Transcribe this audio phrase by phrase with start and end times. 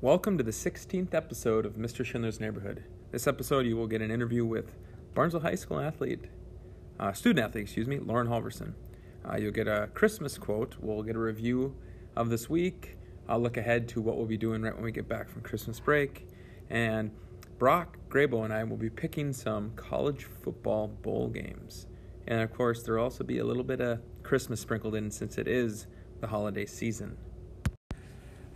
[0.00, 2.04] Welcome to the 16th episode of Mr.
[2.04, 2.84] Schindler's Neighborhood.
[3.10, 4.76] This episode, you will get an interview with
[5.14, 6.26] Barnesville High School athlete,
[7.00, 8.74] uh, student athlete, excuse me, Lauren Halverson.
[9.28, 10.76] Uh, you'll get a Christmas quote.
[10.78, 11.74] We'll get a review
[12.14, 12.96] of this week.
[13.28, 15.80] I'll look ahead to what we'll be doing right when we get back from Christmas
[15.80, 16.28] break.
[16.70, 17.10] And
[17.58, 21.88] Brock Grabo and I will be picking some college football bowl games.
[22.26, 25.38] And of course, there will also be a little bit of Christmas sprinkled in since
[25.38, 25.86] it is
[26.20, 27.16] the holiday season.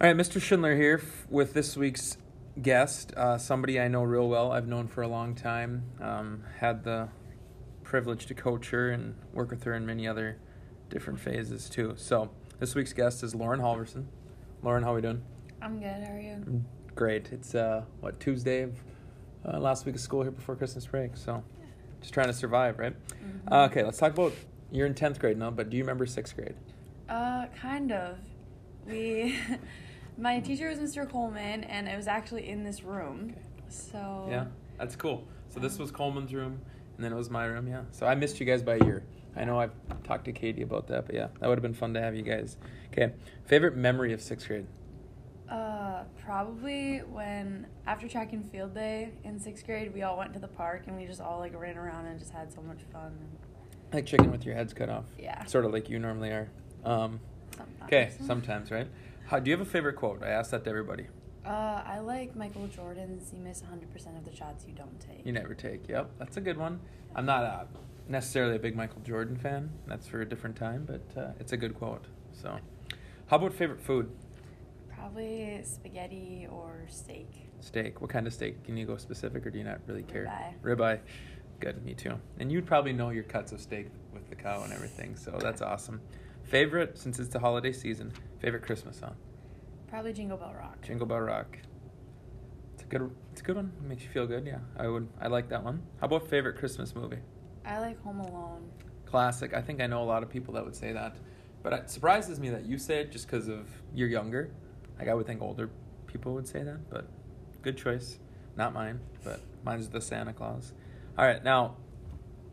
[0.01, 0.41] All right, Mr.
[0.41, 2.17] Schindler here f- with this week's
[2.63, 4.53] guest, uh, somebody I know real well.
[4.53, 5.85] I've known for a long time.
[6.01, 7.09] Um, had the
[7.83, 10.39] privilege to coach her and work with her in many other
[10.89, 11.95] different phases too.
[11.97, 14.07] So this week's guest is Lauren Halverson.
[14.63, 15.23] Lauren, how are we doing?
[15.61, 16.05] I'm good.
[16.05, 16.65] How are you?
[16.95, 17.33] Great.
[17.33, 18.83] It's uh, what Tuesday of
[19.47, 21.17] uh, last week of school here before Christmas break.
[21.17, 21.43] So
[22.01, 22.95] just trying to survive, right?
[23.11, 23.53] Mhm.
[23.53, 24.33] Uh, okay, let's talk about.
[24.71, 26.55] You're in tenth grade now, but do you remember sixth grade?
[27.09, 28.19] Uh, kind of.
[28.87, 29.39] We,
[30.19, 31.09] my teacher was Mr.
[31.11, 33.31] Coleman, and it was actually in this room.
[33.31, 33.41] Okay.
[33.69, 34.27] So.
[34.31, 34.47] Yeah,
[34.79, 35.27] that's cool.
[35.49, 36.61] So this was Coleman's room,
[36.97, 37.67] and then it was my room.
[37.67, 37.83] Yeah.
[37.93, 39.05] So I missed you guys by a year.
[39.37, 39.73] I know I've
[40.05, 42.23] talked to Katie about that, but yeah, that would have been fun to have you
[42.23, 42.57] guys.
[42.93, 43.13] Okay.
[43.47, 44.67] Favorite memory of sixth grade?
[45.99, 50.39] Uh, probably when after track and field day in sixth grade, we all went to
[50.39, 53.13] the park and we just all like ran around and just had so much fun.
[53.93, 55.07] Like chicken with your heads cut off.
[55.19, 55.45] Yeah.
[55.47, 56.49] Sort of like you normally are.
[56.85, 57.19] Um,
[57.85, 58.87] okay, sometimes, right?
[59.27, 60.23] How, do you have a favorite quote?
[60.23, 61.07] I asked that to everybody.
[61.45, 63.33] Uh, I like Michael Jordan's.
[63.33, 65.27] You miss 100% of the shots you don't take.
[65.27, 65.89] You never take.
[65.89, 66.81] Yep, that's a good one.
[67.17, 67.65] I'm not uh,
[68.09, 69.71] necessarily a big Michael Jordan fan.
[69.87, 72.05] That's for a different time, but uh, it's a good quote.
[72.33, 72.59] So,
[73.27, 74.13] how about favorite food?
[75.09, 77.31] Probably spaghetti or steak.
[77.61, 78.03] Steak.
[78.03, 78.63] What kind of steak?
[78.65, 80.31] Can you go specific, or do you not really care?
[80.63, 80.77] Ribeye.
[80.77, 81.01] Ribeye.
[81.61, 81.83] Good.
[81.83, 82.13] Me too.
[82.39, 85.17] And you'd probably know your cuts of steak with the cow and everything.
[85.17, 86.03] So that's awesome.
[86.43, 88.13] Favorite, since it's the holiday season.
[88.41, 89.17] Favorite Christmas song?
[89.89, 90.83] Probably Jingle Bell Rock.
[90.83, 91.57] Jingle Bell Rock.
[92.75, 93.11] It's a good.
[93.33, 93.73] It's a good one.
[93.81, 94.45] Makes you feel good.
[94.45, 95.09] Yeah, I would.
[95.23, 95.81] I like that one.
[96.03, 97.21] How about favorite Christmas movie?
[97.65, 98.71] I like Home Alone.
[99.07, 99.55] Classic.
[99.55, 101.17] I think I know a lot of people that would say that,
[101.63, 104.51] but it surprises me that you say it just because of you're younger.
[104.99, 105.71] Like I would think older
[106.07, 107.09] people would say that, but
[107.63, 108.19] good choice.
[108.57, 110.73] Not mine, but mine's the Santa Claus.
[111.17, 111.77] All right, now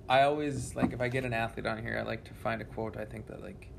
[0.07, 2.66] I always like if I get an athlete on here, I like to find a
[2.66, 3.69] quote I think that like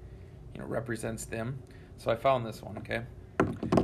[0.55, 1.63] you know represents them.
[1.97, 2.79] So I found this one.
[2.79, 3.03] Okay,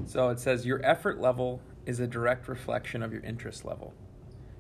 [0.07, 3.95] so it says your effort level is a direct reflection of your interest level.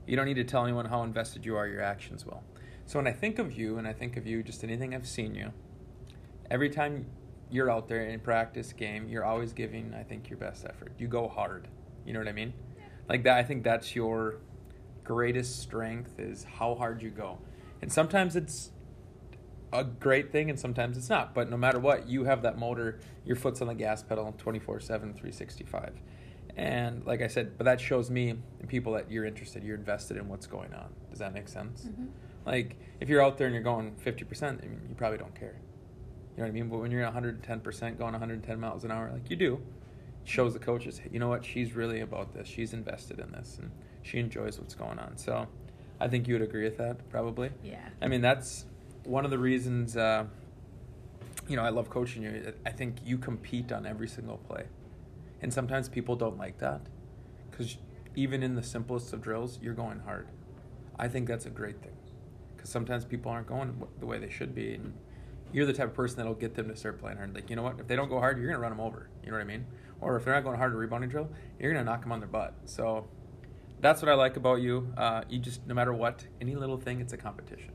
[0.06, 2.42] You don't need to tell anyone how invested you are, your actions will.
[2.86, 5.34] So when I think of you and I think of you, just anything I've seen
[5.34, 5.52] you,
[6.50, 7.06] every time
[7.52, 10.92] you're out there in practice game, you're always giving, I think, your best effort.
[10.98, 11.68] You go hard.
[12.06, 12.54] You know what I mean?
[13.08, 14.36] Like that, I think that's your
[15.04, 17.38] greatest strength is how hard you go.
[17.82, 18.70] And sometimes it's
[19.72, 21.34] a great thing and sometimes it's not.
[21.34, 24.80] But no matter what, you have that motor, your foot's on the gas pedal 24
[24.80, 26.00] 7, 365.
[26.56, 30.16] And like I said, but that shows me and people that you're interested, you're invested
[30.16, 30.94] in what's going on.
[31.10, 31.84] Does that make sense?
[31.84, 32.08] Mhm.
[32.46, 35.56] Like if you're out there and you're going 50%, I mean, you probably don't care.
[36.37, 36.69] You know what I mean?
[36.69, 39.60] But when you're 110% going 110 miles an hour, like you do,
[40.25, 41.44] shows the coaches, you know what?
[41.44, 42.48] She's really about this.
[42.48, 43.70] She's invested in this and
[44.03, 45.16] she enjoys what's going on.
[45.16, 45.47] So
[46.00, 47.50] I think you would agree with that, probably.
[47.62, 47.87] Yeah.
[48.00, 48.65] I mean, that's
[49.04, 50.25] one of the reasons, uh,
[51.48, 52.53] you know, I love coaching you.
[52.64, 54.64] I think you compete on every single play.
[55.43, 56.81] And sometimes people don't like that
[57.50, 57.76] because
[58.14, 60.28] even in the simplest of drills, you're going hard.
[60.99, 61.97] I think that's a great thing
[62.54, 64.75] because sometimes people aren't going the way they should be.
[64.75, 64.94] And
[65.52, 67.34] you're the type of person that'll get them to start playing hard.
[67.34, 67.78] Like, you know what?
[67.78, 69.08] If they don't go hard, you're going to run them over.
[69.22, 69.66] You know what I mean?
[70.00, 71.28] Or if they're not going hard to rebounding drill,
[71.60, 72.54] you're going to knock them on their butt.
[72.64, 73.06] So
[73.80, 74.92] that's what I like about you.
[74.96, 77.72] Uh, you just, no matter what, any little thing, it's a competition.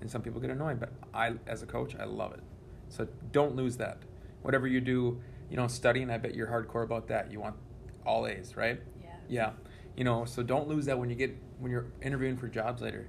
[0.00, 2.42] And some people get annoyed, but I, as a coach, I love it.
[2.88, 3.98] So don't lose that.
[4.42, 7.32] Whatever you do, you know, studying, I bet you're hardcore about that.
[7.32, 7.56] You want
[8.04, 8.80] all A's, right?
[9.02, 9.08] Yeah.
[9.28, 9.50] Yeah.
[9.96, 13.08] You know, so don't lose that when you get when you're interviewing for jobs later.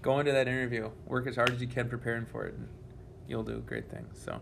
[0.00, 2.68] Go into that interview, work as hard as you can preparing for it, and
[3.30, 4.20] you'll do great things.
[4.22, 4.40] So,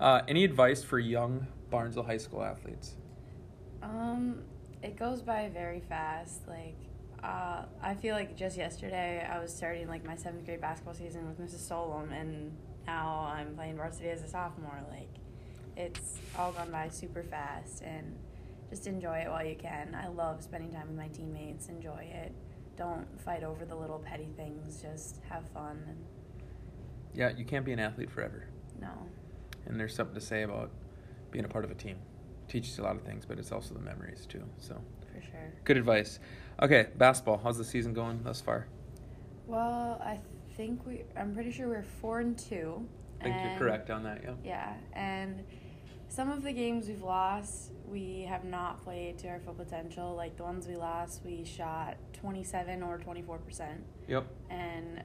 [0.00, 2.94] uh, any advice for young Barnesville High School athletes?
[3.82, 4.42] Um,
[4.82, 6.48] it goes by very fast.
[6.48, 6.76] Like,
[7.22, 11.28] uh, I feel like just yesterday I was starting like my seventh grade basketball season
[11.28, 11.68] with Mrs.
[11.68, 12.52] Solom, and
[12.86, 14.80] now I'm playing varsity as a sophomore.
[14.90, 15.08] Like,
[15.76, 18.16] it's all gone by super fast, and
[18.70, 19.94] just enjoy it while you can.
[19.94, 21.68] I love spending time with my teammates.
[21.68, 22.32] Enjoy it.
[22.76, 24.82] Don't fight over the little petty things.
[24.82, 25.80] Just have fun.
[25.86, 25.98] And
[27.14, 28.48] Yeah, you can't be an athlete forever,
[28.80, 28.90] no,
[29.66, 30.70] and there's something to say about
[31.30, 31.96] being a part of a team.
[32.48, 34.42] teaches you a lot of things, but it's also the memories too.
[34.58, 34.80] So,
[35.12, 35.52] for sure.
[35.64, 36.18] good advice.
[36.62, 37.40] Okay, basketball.
[37.42, 38.66] How's the season going thus far?
[39.46, 40.20] Well, I
[40.56, 41.02] think we.
[41.16, 42.86] I'm pretty sure we're four and two,
[43.20, 44.22] I think you're correct on that.
[44.24, 44.34] Yeah.
[44.44, 45.44] Yeah, and
[46.08, 50.14] some of the games we've lost, we have not played to our full potential.
[50.14, 53.78] Like the ones we lost, we shot 27 or 24%.
[54.08, 54.26] Yep.
[54.50, 55.02] And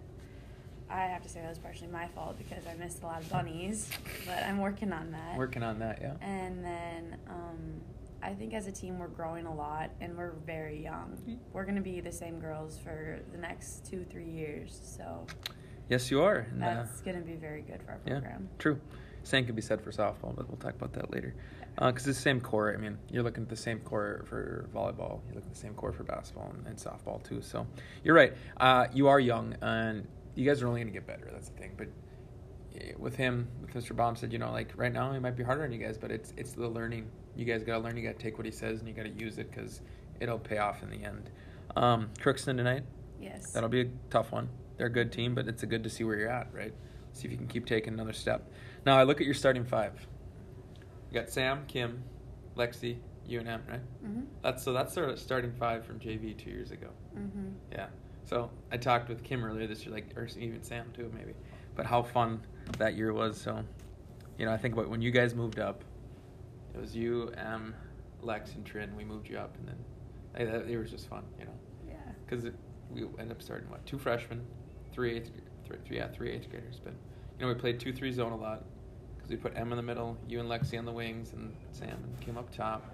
[0.89, 3.29] I have to say that was partially my fault because I missed a lot of
[3.29, 3.89] bunnies,
[4.25, 5.37] but I'm working on that.
[5.37, 5.99] Working on that.
[6.01, 6.13] Yeah.
[6.21, 7.81] And then um,
[8.23, 11.17] I think as a team, we're growing a lot and we're very young.
[11.27, 11.37] Mm.
[11.53, 14.79] We're going to be the same girls for the next two, three years.
[14.83, 15.27] So
[15.89, 16.47] Yes, you are.
[16.51, 18.13] And, uh, that's going to be very good for our yeah.
[18.19, 18.49] program.
[18.59, 18.79] True.
[19.23, 21.33] Same could be said for softball, but we'll talk about that later.
[21.75, 22.73] Because it's the same core.
[22.73, 25.21] I mean, you're looking at the same core for volleyball.
[25.27, 27.41] You look at the same core for basketball and, and softball too.
[27.41, 27.65] So
[28.03, 28.33] you're right.
[28.57, 30.07] Uh, you are young, and
[30.39, 31.29] you guys are only going to get better.
[31.31, 31.73] That's the thing.
[31.77, 31.87] But
[32.79, 33.95] eh, with him, with Mr.
[33.95, 36.11] Baum said, you know, like right now it might be harder on you guys, but
[36.11, 37.09] it's it's the learning.
[37.35, 37.97] You guys got to learn.
[37.97, 39.81] You got to take what he says, and you got to use it because
[40.19, 41.29] it'll pay off in the end.
[41.75, 42.83] Um, Crookston tonight.
[43.21, 43.51] Yes.
[43.51, 44.49] That'll be a tough one.
[44.77, 46.73] They're a good team, but it's a good to see where you're at, right?
[47.11, 48.49] See if you can keep taking another step.
[48.85, 50.07] Now I look at your starting five.
[51.11, 52.03] You got Sam, Kim,
[52.55, 52.97] Lexi,
[53.27, 53.81] you and M, right?
[54.05, 54.21] Mm-hmm.
[54.41, 56.87] That's so that's of starting five from JV two years ago.
[57.17, 57.49] Mm-hmm.
[57.71, 57.87] Yeah.
[58.29, 61.33] So I talked with Kim earlier this year, like or even Sam too, maybe.
[61.75, 62.41] But how fun
[62.77, 63.41] that year was.
[63.41, 63.63] So,
[64.37, 65.83] you know, I think about when you guys moved up.
[66.75, 67.73] It was you, M,
[68.21, 68.95] Lex, and Trin.
[68.95, 69.77] We moved you up, and then
[70.37, 71.95] hey, that, it was just fun, you know Yeah.
[72.23, 72.45] because
[72.91, 74.45] we ended up starting what two freshmen,
[74.93, 75.31] three eighth,
[75.65, 76.79] three, three yeah three eighth graders.
[76.83, 76.93] But
[77.39, 78.63] you know we played two three zone a lot
[79.17, 81.97] because we put Em in the middle, you and Lexi on the wings, and Sam
[82.03, 82.85] and Kim up top.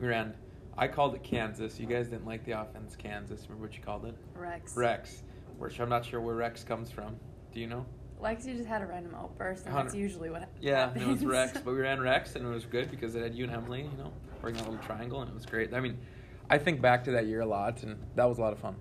[0.00, 0.34] We ran.
[0.78, 1.80] I called it Kansas.
[1.80, 3.42] You guys didn't like the offense Kansas.
[3.48, 4.14] Remember what you called it?
[4.34, 4.76] Rex.
[4.76, 5.22] Rex.
[5.58, 7.16] Which I'm not sure where Rex comes from.
[7.52, 7.84] Do you know?
[8.22, 11.04] Lexi just had a random outburst, and that's usually what Yeah, happens.
[11.04, 13.44] it was Rex, but we ran Rex, and it was good because it had you
[13.44, 15.72] and Emily, you know, working a little triangle, and it was great.
[15.74, 15.98] I mean,
[16.50, 18.74] I think back to that year a lot, and that was a lot of fun.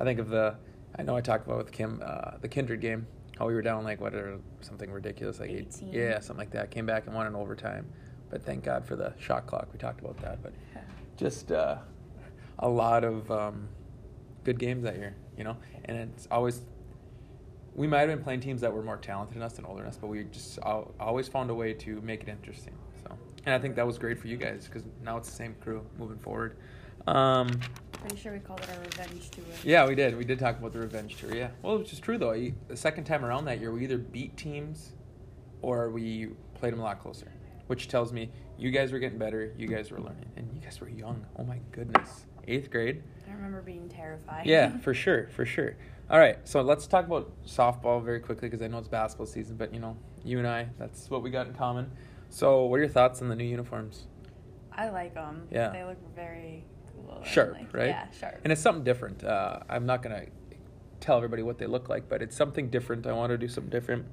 [0.00, 0.56] I think of the,
[0.98, 3.06] I know I talked about with Kim, uh, the Kindred game,
[3.38, 5.92] how we were down like what or something ridiculous, like eight, 18.
[5.92, 6.70] yeah, something like that.
[6.70, 7.86] Came back and won in overtime,
[8.28, 9.68] but thank God for the shot clock.
[9.72, 10.52] We talked about that, but
[11.16, 11.76] just uh,
[12.58, 13.68] a lot of um,
[14.44, 15.56] good games that year, you know.
[15.84, 16.62] And it's always
[17.74, 19.88] we might have been playing teams that were more talented than us and older than
[19.88, 22.74] us, but we just always found a way to make it interesting.
[23.02, 23.16] So,
[23.46, 25.84] and I think that was great for you guys because now it's the same crew
[25.98, 26.56] moving forward.
[27.06, 27.48] Um,
[28.00, 29.44] Pretty sure we called it our revenge tour.
[29.64, 30.16] yeah, we did.
[30.18, 31.34] We did talk about the revenge tour.
[31.34, 32.34] Yeah, well, which is true though.
[32.68, 34.92] The second time around that year, we either beat teams
[35.62, 37.32] or we played them a lot closer,
[37.66, 40.80] which tells me you guys were getting better, you guys were learning, and you guys
[40.80, 41.24] were young.
[41.38, 43.02] Oh my goodness, eighth grade.
[43.28, 44.46] I remember being terrified.
[44.46, 45.76] Yeah, for sure, for sure.
[46.10, 49.56] All right, so let's talk about softball very quickly because I know it's basketball season,
[49.56, 51.90] but you know, you and I, that's what we got in common.
[52.28, 54.06] So, what are your thoughts on the new uniforms?
[54.72, 55.46] I like them.
[55.50, 55.68] Yeah.
[55.70, 56.64] They look very
[56.94, 57.22] cool.
[57.24, 57.88] Sharp, like- right?
[57.88, 58.40] Yeah, sharp.
[58.44, 59.22] And it's something different.
[59.24, 60.26] Uh, I'm not gonna
[61.00, 63.06] tell everybody what they look like, but it's something different.
[63.06, 64.06] I want to do something different.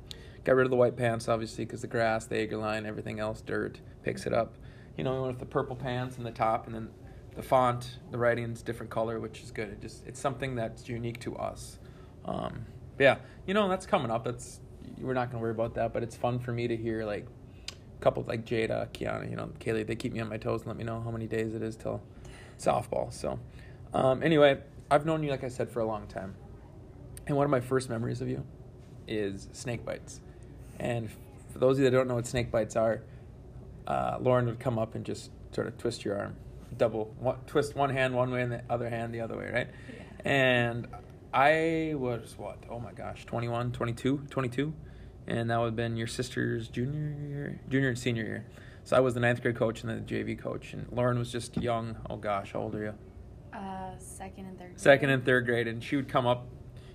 [0.49, 3.39] Got rid of the white pants, obviously, because the grass, the Ager line, everything else,
[3.39, 4.55] dirt picks it up.
[4.97, 6.89] You know, we went with the purple pants and the top, and then
[7.35, 9.69] the font, the writing's different color, which is good.
[9.69, 11.77] It just it's something that's unique to us.
[12.25, 12.65] Um,
[12.97, 14.23] yeah, you know that's coming up.
[14.23, 14.59] That's
[14.99, 17.27] we're not gonna worry about that, but it's fun for me to hear like
[17.69, 19.85] a couple like Jada, Kiana, you know, Kaylee.
[19.85, 21.75] They keep me on my toes and let me know how many days it is
[21.75, 22.01] till
[22.57, 23.13] softball.
[23.13, 23.39] So
[23.93, 26.33] um, anyway, I've known you like I said for a long time,
[27.27, 28.43] and one of my first memories of you
[29.07, 30.21] is snake bites.
[30.79, 31.09] And
[31.51, 33.01] for those of you that don't know what snake bites are,
[33.87, 36.35] uh, Lauren would come up and just sort of twist your arm,
[36.77, 39.67] double one, twist one hand one way and the other hand the other way, right?
[39.89, 40.31] Yeah.
[40.31, 40.87] And
[41.33, 42.63] I was what?
[42.69, 44.73] Oh my gosh, 21, 22, 22.
[45.27, 48.45] And that would have been your sister's junior year, junior and senior year.
[48.83, 50.73] So I was the ninth grade coach and then the JV coach.
[50.73, 51.97] And Lauren was just young.
[52.09, 52.93] Oh gosh, how old are you?
[53.53, 54.79] Uh, second and third.
[54.79, 55.67] Second and third grade.
[55.67, 56.47] And she would come up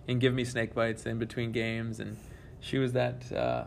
[0.08, 2.00] and give me snake bites in between games.
[2.00, 2.16] And
[2.64, 3.64] she was that uh,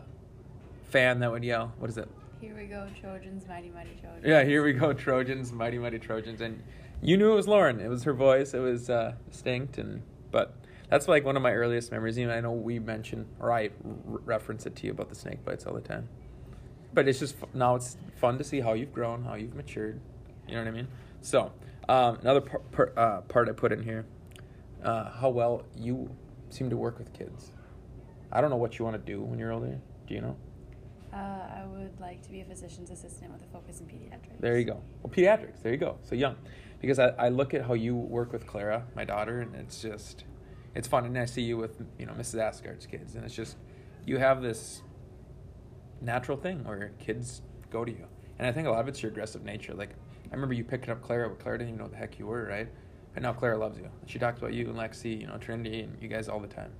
[0.90, 2.08] fan that would yell, what is it?
[2.40, 4.24] Here we go, Trojans, mighty mighty Trojans.
[4.24, 6.60] Yeah, here we go, Trojans, mighty mighty Trojans, and
[7.00, 7.80] you knew it was Lauren.
[7.80, 8.54] It was her voice.
[8.54, 10.02] It was uh, distinct, and
[10.32, 10.54] but
[10.90, 12.18] that's like one of my earliest memories.
[12.18, 15.44] Even I know we mention or I r- reference it to you about the snake
[15.44, 16.08] bites all the time.
[16.92, 20.00] But it's just now it's fun to see how you've grown, how you've matured.
[20.48, 20.88] You know what I mean?
[21.20, 21.52] So
[21.88, 24.06] um, another par- par- uh, part I put in here,
[24.82, 26.10] uh, how well you
[26.50, 27.52] seem to work with kids.
[28.30, 29.78] I don't know what you want to do when you're older.
[30.06, 30.36] Do you know?
[31.12, 34.40] Uh, I would like to be a physician's assistant with a focus in pediatrics.
[34.40, 34.82] There you go.
[35.02, 35.62] Well, pediatrics.
[35.62, 35.98] There you go.
[36.02, 36.36] So young,
[36.80, 40.24] because I, I look at how you work with Clara, my daughter, and it's just,
[40.74, 41.06] it's fun.
[41.06, 42.40] And I see you with you know Mrs.
[42.40, 43.56] Asgard's kids, and it's just,
[44.04, 44.82] you have this
[46.00, 48.06] natural thing where kids go to you,
[48.38, 49.72] and I think a lot of it's your aggressive nature.
[49.72, 49.90] Like
[50.30, 52.26] I remember you picking up Clara, but Clara didn't even know what the heck you
[52.26, 52.68] were, right?
[53.16, 53.88] And now Clara loves you.
[54.06, 56.70] She talks about you and Lexi, you know Trinity, and you guys all the time.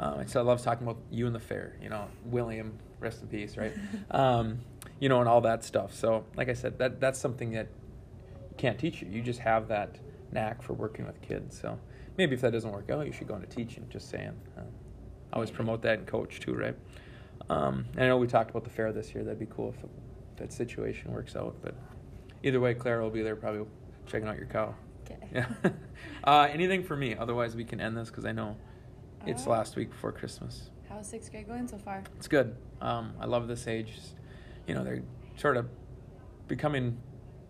[0.00, 1.76] Um, and so I love talking about you and the fair.
[1.80, 3.72] You know William rest in peace, right?
[4.10, 4.60] um,
[4.98, 5.94] you know, and all that stuff.
[5.94, 7.68] So, like I said, that that's something that
[8.50, 9.08] you can't teach you.
[9.08, 9.98] You just have that
[10.32, 11.58] knack for working with kids.
[11.60, 11.78] So
[12.16, 13.86] maybe if that doesn't work out, you should go into teaching.
[13.90, 14.34] Just saying.
[14.56, 14.64] Um,
[15.32, 16.74] I always promote that and coach too, right?
[17.48, 19.22] Um, and I know we talked about the fair this year.
[19.22, 19.84] That'd be cool if
[20.38, 21.56] that situation works out.
[21.62, 21.74] But
[22.42, 23.66] either way, Clara will be there probably
[24.06, 24.74] checking out your cow.
[25.04, 25.18] Okay.
[25.34, 25.46] Yeah.
[26.24, 27.14] uh, anything for me?
[27.14, 28.56] Otherwise, we can end this because I know
[29.26, 30.70] it's Uh, last week before Christmas.
[30.88, 32.02] How's sixth grade going so far?
[32.16, 32.56] It's good.
[32.80, 33.94] Um, I love this age.
[34.66, 35.02] You know, they're
[35.36, 35.68] sort of
[36.48, 36.98] becoming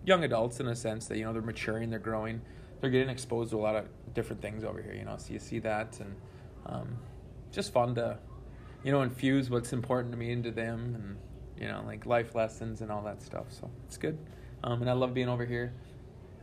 [0.05, 2.41] young adults in a sense that you know they're maturing, they're growing,
[2.81, 4.95] they're getting exposed to a lot of different things over here.
[4.95, 6.15] You know, so you see that, and
[6.67, 6.99] um,
[7.51, 8.19] just fun to,
[8.85, 11.17] you know, infuse what's important to me into them, and
[11.61, 13.47] you know, like life lessons and all that stuff.
[13.51, 14.19] So it's good,
[14.65, 15.73] um, and I love being over here,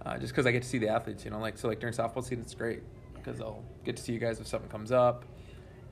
[0.06, 1.26] uh, just because I get to see the athletes.
[1.26, 2.82] You know, like so like during softball season, it's great
[3.28, 5.26] because I'll get to see you guys if something comes up.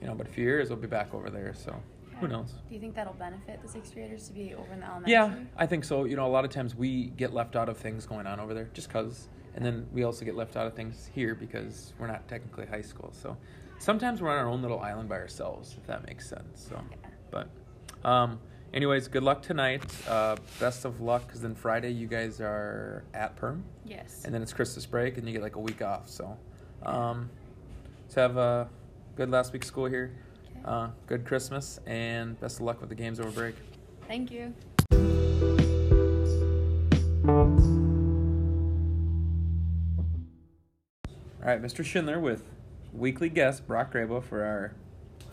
[0.01, 1.53] You know, but a few years we'll be back over there.
[1.53, 1.75] So
[2.19, 2.53] who knows?
[2.69, 5.11] Do you think that'll benefit the sixth graders to be over in the elementary?
[5.11, 6.05] Yeah, I think so.
[6.05, 8.53] You know, a lot of times we get left out of things going on over
[8.53, 12.07] there just because, and then we also get left out of things here because we're
[12.07, 13.11] not technically high school.
[13.13, 13.35] So
[13.79, 16.67] sometimes we're on our own little island by ourselves, if that makes sense.
[16.69, 17.09] So, Yeah.
[17.31, 17.49] but,
[18.09, 18.39] um,
[18.73, 19.83] anyways, good luck tonight.
[20.07, 24.23] Uh, best of luck because then Friday you guys are at Perham, Yes.
[24.25, 26.09] and then it's Christmas break and you get like a week off.
[26.09, 26.37] So,
[26.85, 27.29] um,
[28.07, 28.69] so have a
[29.15, 30.11] good last week of school here.
[30.63, 33.55] Uh, good Christmas and best of luck with the games over break.
[34.07, 34.53] Thank you.
[41.45, 41.85] All right, Mr.
[41.85, 42.43] Schindler with
[42.91, 44.73] weekly guest Brock Grabo for our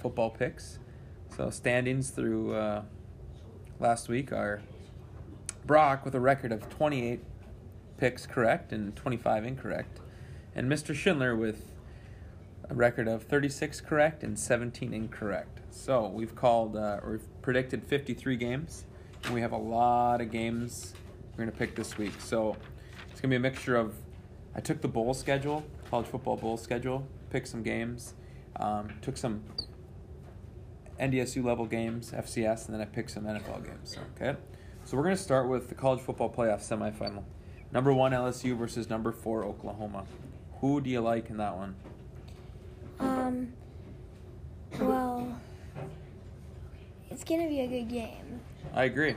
[0.00, 0.78] football picks.
[1.36, 2.82] So standings through uh,
[3.80, 4.60] last week are
[5.64, 7.20] Brock with a record of 28
[7.96, 10.00] picks correct and 25 incorrect,
[10.54, 10.94] and Mr.
[10.94, 11.72] Schindler with
[12.68, 15.60] a record of 36 correct and 17 incorrect.
[15.70, 18.84] So we've called uh, or we've predicted 53 games,
[19.24, 20.94] and we have a lot of games
[21.32, 22.12] we're gonna pick this week.
[22.18, 22.56] So
[23.10, 23.94] it's gonna be a mixture of
[24.54, 28.14] I took the bowl schedule, college football bowl schedule, picked some games,
[28.56, 29.42] um, took some
[31.00, 33.96] NDSU level games, FCS, and then I picked some NFL games.
[34.16, 34.38] Okay,
[34.84, 37.24] so we're gonna start with the college football playoff semifinal.
[37.72, 40.04] Number one LSU versus number four Oklahoma.
[40.62, 41.74] Who do you like in that one?
[43.00, 43.52] Um,
[44.80, 45.36] well,
[47.10, 48.40] it's gonna be a good game.
[48.72, 49.16] I agree.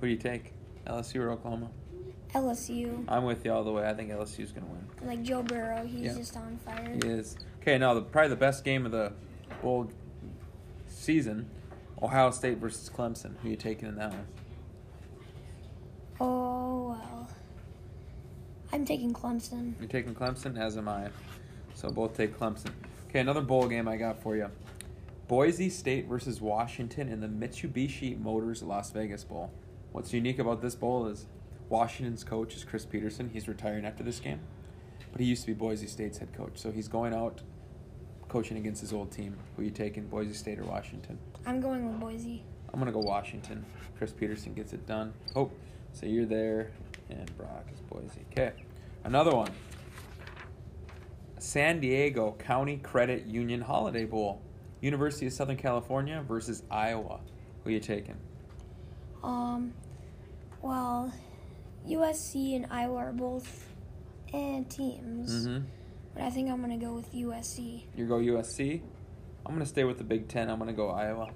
[0.00, 0.52] Who do you take?
[0.86, 1.70] LSU or Oklahoma?
[2.34, 3.88] LSU, I'm with you all the way.
[3.88, 4.86] I think LSU's gonna win.
[5.08, 6.14] like Joe Burrow, he's Yeah.
[6.14, 6.92] just on fire.
[7.02, 7.36] He is.
[7.62, 9.12] Okay, now the, probably the best game of the
[9.62, 9.90] bowl
[10.86, 11.48] season,
[12.02, 13.36] Ohio State versus Clemson.
[13.42, 14.26] Who you taking in that one?
[16.20, 17.28] Oh well,
[18.72, 19.74] I'm taking Clemson.
[19.78, 21.08] You're taking Clemson, as am I.
[21.74, 22.70] So both take Clemson.
[23.08, 24.50] Okay, another bowl game I got for you.
[25.26, 29.50] Boise State versus Washington in the Mitsubishi Motors Las Vegas Bowl.
[29.92, 31.26] What's unique about this bowl is
[31.68, 33.30] Washington's coach is Chris Petersen.
[33.32, 34.40] He's retiring after this game,
[35.12, 36.52] but he used to be Boise State's head coach.
[36.54, 37.42] So he's going out
[38.28, 39.36] coaching against his old team.
[39.56, 41.18] Who you taking, Boise State or Washington?
[41.46, 42.42] I'm going with Boise.
[42.72, 43.64] I'm gonna go Washington.
[43.96, 45.12] Chris Petersen gets it done.
[45.34, 45.50] Oh,
[45.92, 46.70] so you're there,
[47.10, 48.24] and Brock is Boise.
[48.32, 48.52] Okay,
[49.04, 49.50] another one.
[51.38, 54.42] San Diego County Credit Union Holiday Bowl,
[54.80, 57.20] University of Southern California versus Iowa.
[57.62, 58.16] Who are you taking?
[59.22, 59.72] Um,
[60.62, 61.12] well,
[61.88, 63.66] USC and Iowa are both
[64.32, 65.64] eh, teams, Mm-hmm.
[66.14, 67.84] but I think I'm gonna go with USC.
[67.96, 68.80] You go USC.
[69.46, 70.50] I'm gonna stay with the Big Ten.
[70.50, 71.30] I'm gonna go Iowa.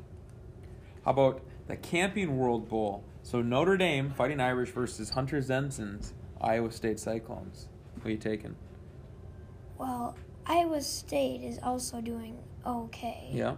[1.05, 3.05] How about the Camping World Bowl?
[3.23, 7.69] So Notre Dame Fighting Irish versus Hunter Zenzen's Iowa State Cyclones.
[8.03, 8.57] Who you taking?
[9.79, 13.29] Well, Iowa State is also doing okay.
[13.33, 13.55] Yeah.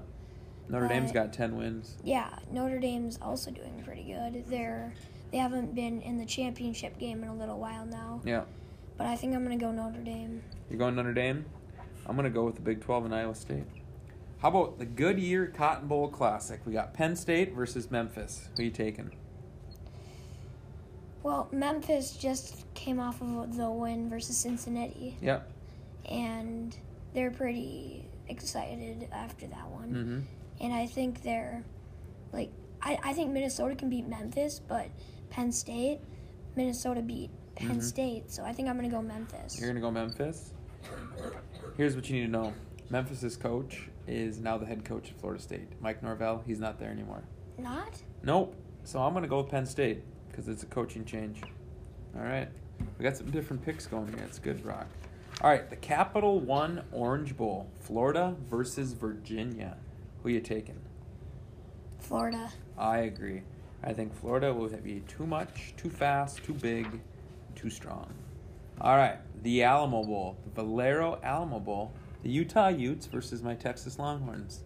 [0.68, 1.96] Notre Dame's got 10 wins.
[2.02, 4.44] Yeah, Notre Dame's also doing pretty good.
[4.46, 4.92] They're
[5.30, 8.44] they haven't been in the championship game in a little while now, Yeah.
[8.96, 10.42] but I think I'm gonna go Notre Dame.
[10.70, 11.44] You're going Notre Dame?
[12.06, 13.64] I'm going to go with the Big 12 and Iowa State.
[14.38, 16.60] How about the Goodyear Cotton Bowl Classic?
[16.66, 18.48] We got Penn State versus Memphis.
[18.56, 19.16] Who are you taking?
[21.24, 25.50] Well, Memphis just came off of the win versus Cincinnati, Yep.
[26.08, 26.76] and
[27.14, 29.88] they're pretty excited after that one.
[29.88, 30.20] Mm-hmm.
[30.64, 31.64] And I think they're
[32.32, 32.50] like
[32.82, 34.88] I, I think Minnesota can beat Memphis, but
[35.30, 36.00] Penn State,
[36.56, 37.82] Minnesota beat Penn Mhm.
[37.82, 39.58] State, so I think I'm gonna go Memphis.
[39.58, 40.52] You're going to go Memphis?
[41.78, 42.52] Here's what you need to know
[42.90, 45.68] Memphis's coach is now the head coach of Florida State.
[45.80, 47.22] Mike Norvell, he's not there anymore.
[47.56, 48.02] Not?
[48.22, 48.54] Nope.
[48.84, 50.02] So I'm going to go with Penn State
[50.34, 51.42] because it's a coaching change.
[52.16, 52.48] All right.
[52.98, 54.24] We got some different picks going here.
[54.24, 54.88] It's good, Rock.
[55.40, 55.70] All right.
[55.70, 59.76] The Capital One Orange Bowl, Florida versus Virginia.
[60.22, 60.80] Who you taking?
[62.00, 62.50] Florida.
[62.76, 63.42] I agree.
[63.84, 67.00] I think Florida will be too much, too fast, too big,
[67.54, 68.12] too strong.
[68.80, 73.98] All right, the Alamo Bowl, the Valero Alamo Bowl, the Utah Utes versus my Texas
[73.98, 74.64] Longhorns.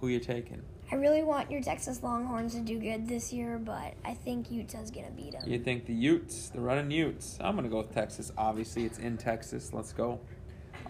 [0.00, 0.62] Who you taking?
[0.92, 4.90] I really want your Texas Longhorns to do good this year, but I think Utah's
[4.90, 5.42] gonna beat them.
[5.46, 7.38] You think the Utes, the running Utes?
[7.40, 8.32] I'm gonna go with Texas.
[8.36, 9.72] Obviously, it's in Texas.
[9.72, 10.18] Let's go.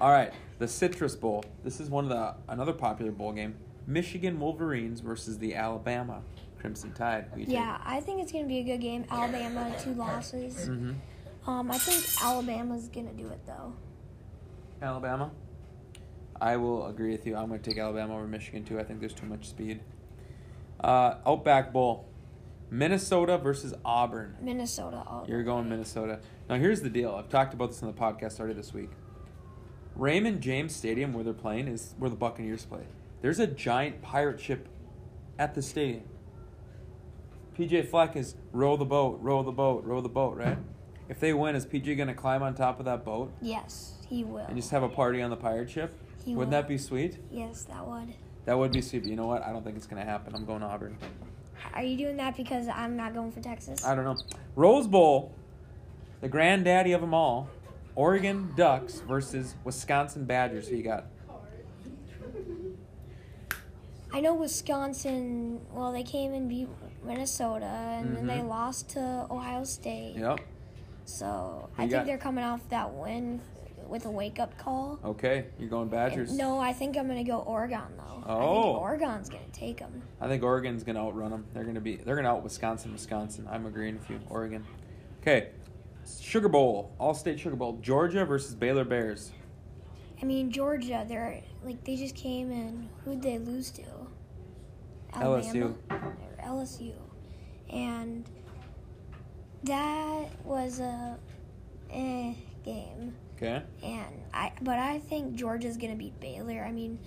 [0.00, 1.44] All right, the Citrus Bowl.
[1.64, 3.54] This is one of the another popular bowl game.
[3.86, 6.22] Michigan Wolverines versus the Alabama
[6.58, 7.26] Crimson Tide.
[7.36, 9.04] Yeah, I think it's gonna be a good game.
[9.10, 10.68] Alabama two losses.
[10.68, 11.50] Mm-hmm.
[11.50, 13.74] Um, I think Alabama's gonna do it though.
[14.80, 15.30] Alabama.
[16.40, 17.36] I will agree with you.
[17.36, 18.78] I'm going to take Alabama over Michigan too.
[18.80, 19.80] I think there's too much speed.
[20.82, 22.08] Uh, Outback Bowl,
[22.70, 24.36] Minnesota versus Auburn.
[24.40, 25.02] Minnesota.
[25.06, 26.20] All You're going Minnesota.
[26.48, 27.14] Now here's the deal.
[27.14, 28.90] I've talked about this in the podcast already this week.
[29.96, 32.84] Raymond James Stadium, where they're playing, is where the Buccaneers play.
[33.20, 34.66] There's a giant pirate ship
[35.38, 36.04] at the stadium.
[37.58, 40.56] PJ Fleck is row the boat, row the boat, row the boat, right?
[41.10, 44.24] If they win, is PJ going to climb on top of that boat Yes, he
[44.24, 44.46] will.
[44.46, 45.92] and just have a party on the pirate ship?
[46.24, 47.18] He Wouldn't that be sweet?
[47.30, 48.14] Yes, that would.
[48.44, 49.00] That would be sweet.
[49.00, 49.42] But you know what?
[49.44, 50.34] I don't think it's going to happen.
[50.34, 50.96] I'm going to Auburn.
[51.74, 53.84] Are you doing that because I'm not going for Texas?
[53.84, 54.16] I don't know.
[54.56, 55.32] Rose Bowl,
[56.20, 57.48] the granddaddy of them all,
[57.94, 60.68] Oregon Ducks versus Wisconsin Badgers.
[60.68, 61.06] Who you got?
[64.12, 65.60] I know Wisconsin.
[65.72, 66.68] Well, they came and beat
[67.04, 68.48] Minnesota, and then they Mhm.
[68.48, 70.16] lost to Ohio State.
[70.16, 70.40] Yep.
[71.04, 72.06] So Who I think got?
[72.06, 73.40] they're coming off that win
[73.88, 74.98] with a wake up call.
[75.04, 76.32] Okay, you're going Badgers.
[76.32, 78.22] No, I think I'm gonna go Oregon though.
[78.26, 78.62] I Oh.
[78.72, 80.02] think Oregon's gonna take them.
[80.20, 81.46] I think Oregon's going to outrun them.
[81.54, 81.96] They're going to be.
[81.96, 82.92] They're going to out Wisconsin.
[82.92, 83.48] Wisconsin.
[83.50, 84.20] I'm agreeing with you.
[84.28, 84.64] Oregon.
[85.22, 85.48] Okay.
[86.20, 89.32] Sugar Bowl, All-State Sugar Bowl, Georgia versus Baylor Bears.
[90.20, 93.82] I mean Georgia, they're like they just came and who'd they lose to?
[95.14, 95.74] LSU.
[95.90, 96.92] Or LSU,
[97.70, 98.24] and
[99.64, 101.18] that was a
[101.90, 103.14] eh game.
[103.42, 103.62] Okay.
[103.82, 106.62] And I, but I think Georgia's gonna beat Baylor.
[106.62, 106.98] I mean,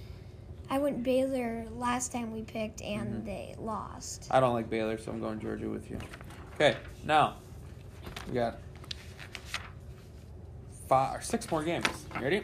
[0.70, 3.26] I went Baylor last time we picked, and Mhm.
[3.26, 4.28] they lost.
[4.32, 6.00] I don't like Baylor, so I'm going Georgia with you.
[6.56, 7.36] Okay, now
[8.28, 8.58] we got
[10.88, 11.86] five or six more games.
[12.16, 12.44] You ready?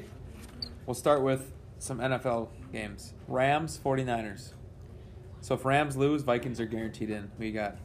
[0.86, 3.14] We'll start with some NFL games.
[3.28, 4.54] Rams, 49ers.
[5.42, 7.32] So if Rams lose, Vikings are guaranteed in.
[7.40, 7.78] You got?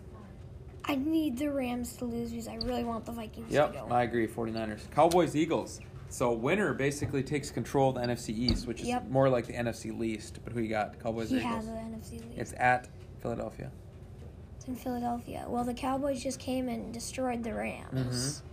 [0.85, 3.87] I need the Rams to lose because I really want the Vikings Yep, to go.
[3.95, 4.27] I agree.
[4.27, 4.87] 49ers.
[4.91, 5.81] Cowboys, Eagles.
[6.15, 9.09] So winner basically takes control of the NFC East, which is Yep.
[9.09, 10.39] more like the NFC least.
[10.45, 10.97] But who you got?
[11.01, 11.77] Cowboys, he or has Eagles?
[11.77, 12.39] the NFC lead.
[12.39, 12.87] It's at
[13.19, 13.73] Philadelphia.
[14.55, 15.45] It's in Philadelphia.
[15.49, 18.45] Well, the Cowboys just came and destroyed the Rams.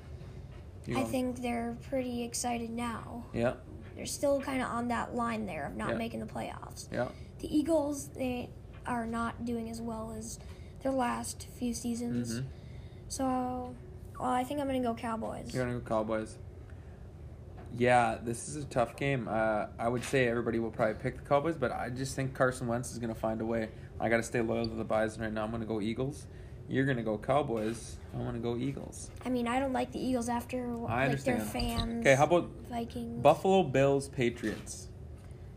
[0.88, 3.26] You I think they're pretty excited now.
[3.32, 3.54] Yeah,
[3.96, 5.98] They're still kind of on that line there of not Yeah.
[5.98, 6.88] making the playoffs.
[6.92, 7.10] yeah.
[7.42, 8.50] The Eagles, they
[8.88, 10.40] are not doing as well as
[10.82, 12.40] their last few seasons.
[12.40, 12.46] hmm
[13.08, 13.76] So,
[14.20, 15.54] well, I think I'm going to go Cowboys.
[15.54, 16.40] You're gonna go Cowboys.
[17.78, 19.28] Yeah, this is a tough game.
[19.30, 22.68] Uh, I would say everybody will probably pick the Cowboys, but I just think Carson
[22.68, 23.70] Wentz is gonna find a way.
[24.00, 25.44] I gotta stay loyal to the Bison right now.
[25.44, 26.28] I'm gonna go Eagles.
[26.68, 27.98] You're gonna go Cowboys.
[28.14, 29.10] I'm gonna go Eagles.
[29.26, 32.02] I mean, I don't like the Eagles after I like their fans.
[32.02, 33.22] Okay, how about Vikings?
[33.22, 34.88] Buffalo Bills Patriots?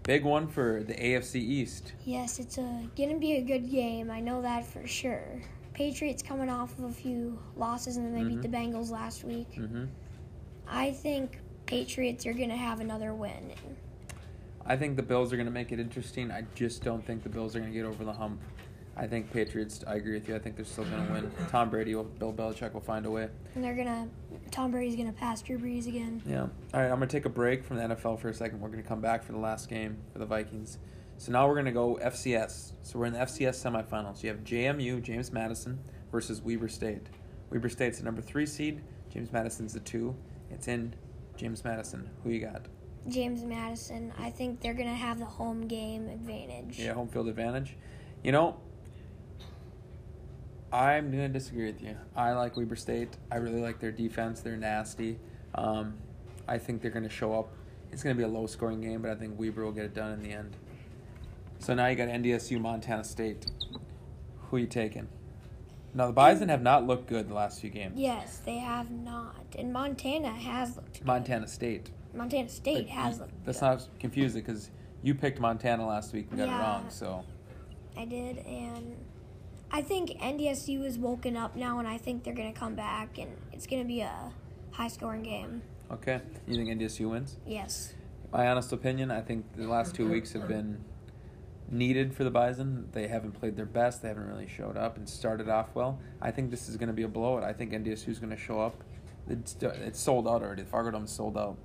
[0.05, 1.95] Big one for the AFC East.
[2.05, 4.11] Yes, it's a gonna be a good game.
[4.11, 5.41] I know that for sure.
[5.73, 8.43] Patriots coming off of a few losses and then they Mhm.
[8.43, 9.55] beat the Bengals last week.
[9.55, 9.87] hmm
[10.67, 11.39] I think
[11.75, 13.53] Patriots are gonna have another win.
[14.65, 16.31] I think the Bills are gonna make it interesting.
[16.31, 18.41] I just don't think the Bills are gonna get over the hump.
[18.97, 19.83] I think Patriots.
[19.85, 20.37] I agree with you.
[20.37, 21.33] I think they're still gonna win.
[21.49, 23.29] Tom Brady, will, Bill Belichick will find a way.
[23.57, 24.09] And they're gonna
[24.53, 26.23] Tom Brady's gonna pass Drew Brees again.
[26.25, 26.43] Yeah.
[26.43, 28.61] All right, I'm going to take a break from the NFL for a second.
[28.61, 30.79] We're going to come back for the last game for the Vikings.
[31.19, 32.73] So now we're going to go FCS.
[32.83, 34.23] So we're in the FCS semifinals.
[34.23, 35.81] You have JMU, James Madison,
[36.13, 37.09] versus Weber State.
[37.51, 38.81] Weber State's the number three seed.
[39.13, 40.15] James Madison's the two.
[40.51, 40.95] It's in
[41.37, 42.09] James Madison.
[42.23, 42.67] Who you got?
[43.09, 44.13] James Madison.
[44.19, 46.79] I think they're gonna have the home game advantage.
[46.79, 47.77] Yeah, home field advantage.
[48.23, 48.57] You know,
[50.75, 51.97] I'm going to disagree with you.
[52.17, 53.11] I like Weber State.
[53.31, 54.41] I really like their defense.
[54.41, 55.21] They're nasty.
[55.55, 55.95] Um,
[56.49, 57.51] I think they're going to show up.
[57.93, 59.95] It's going to be a low scoring game, but I think Weber will get it
[59.95, 60.57] done in the end.
[61.61, 63.47] So now you got NDSU, Montana State.
[64.51, 65.07] Who you taking?
[65.97, 67.95] Now, the Bison have not looked good the last few games.
[67.97, 69.37] Yes, they have not.
[69.57, 71.07] And Montana has looked good.
[71.07, 71.91] Montana State.
[72.13, 73.67] Montana State But has looked Let's good.
[73.67, 74.71] not confuse it because
[75.03, 76.59] you picked Montana last week and got Yeah.
[76.59, 76.91] it wrong.
[76.91, 77.25] So
[77.97, 78.97] I did, and
[79.71, 83.31] I think NDSU is woken up now, and I think they're gonna come back, and
[83.53, 84.33] it's gonna be a
[84.73, 85.63] high-scoring game.
[85.91, 87.37] okay, you think NDSU wins?
[87.47, 87.95] Yes.
[88.33, 90.85] My honest opinion, I think the last two weeks have been
[91.75, 92.89] needed for the Bison.
[92.93, 94.03] They haven't played their best.
[94.03, 95.99] They haven't really showed up and started off well.
[96.23, 97.43] I think this is going to be a blowout.
[97.43, 98.83] I think NDSU is going to show up.
[99.29, 100.63] It's, it's sold out already.
[100.63, 101.57] The Fargo Dome's sold out.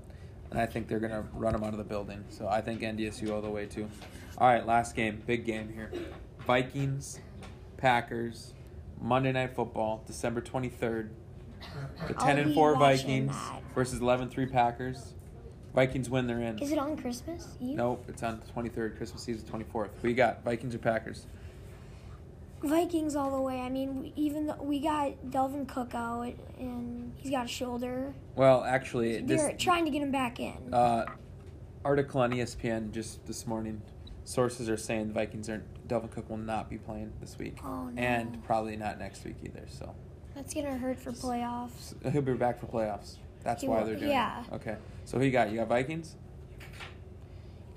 [0.50, 2.26] And I think they're going to run them out of the building.
[2.30, 3.88] So I think NDSU all the way, too.
[4.38, 5.22] All right, last game.
[5.28, 5.91] Big game here.
[6.48, 7.19] Vikings,
[7.78, 8.54] Packers,
[9.00, 11.10] Monday Night Football, December 23rd.
[12.08, 13.62] The 10 I'll and 4 Vikings that.
[13.76, 15.13] versus 11 3 Packers.
[15.73, 16.60] Vikings win, they're in.
[16.60, 17.75] Is it on Christmas Eve?
[17.77, 18.97] Nope, it's on the 23rd.
[18.97, 19.89] Christmas Eve is the 24th.
[20.01, 20.43] Who you got?
[20.43, 21.27] Vikings or Packers?
[22.62, 23.62] Vikings all the way.
[23.62, 28.63] I mean, even though we got Dalvin Cook out and he's got a shoulder, Well,
[28.63, 30.73] actually, this they're trying to get him back in.
[30.73, 31.05] uh,
[31.86, 33.82] article on ESPN just this morning,
[34.25, 37.86] sources are saying the Vikings are Dalvin Cook will not be playing this week, Oh,
[37.89, 38.01] no.
[38.01, 39.63] and probably not next week either.
[39.69, 39.95] So
[40.36, 41.93] That's gonna hurt for playoffs.
[42.12, 43.15] He'll be back for playoffs.
[43.43, 44.12] That's He why will- they're doing.
[44.12, 44.43] yeah.
[44.45, 44.54] It.
[44.54, 44.75] Okay.
[45.06, 45.49] So who you got?
[45.52, 46.15] You got Vikings.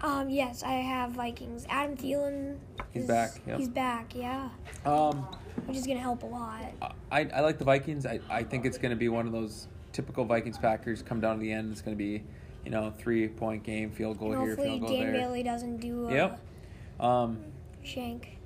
[0.01, 1.65] Um, yes, I have Vikings.
[1.69, 2.57] Adam Thielen.
[2.93, 3.59] He's is- back, yep.
[3.59, 4.15] He's back.
[4.17, 4.49] Yeah,
[4.85, 5.19] Um,
[5.67, 6.65] which is gonna help a lot.
[7.11, 8.05] I, I like the Vikings.
[8.05, 11.37] I, I think it's going to be one of those typical Vikings Packers come down
[11.37, 11.71] to the end.
[11.71, 12.25] It's going to be,
[12.65, 15.21] you know, three point game, field goal And here, hopefully, field goal Dan there.
[15.21, 16.41] Bailey doesn't do a Yep.
[16.99, 17.39] Um,
[17.85, 18.39] shank.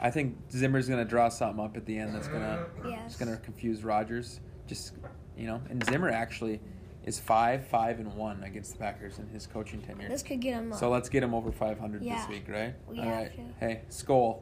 [0.00, 3.12] I think Zimmer's going to draw something up at the end that's going to Yes.
[3.12, 4.40] it's going to confuse Rodgers.
[4.66, 4.94] Just
[5.36, 6.60] you know, and Zimmer actually
[7.04, 10.08] is five, five, and one against the Packers in his coaching tenure.
[10.08, 10.72] This could get him.
[10.72, 12.74] So let's get him over 500 this week, right?
[12.88, 13.32] We All right.
[13.34, 13.66] to.
[13.66, 14.40] Hey, Skol.